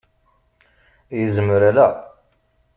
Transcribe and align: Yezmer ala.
Yezmer 1.17 1.61
ala. 1.69 1.87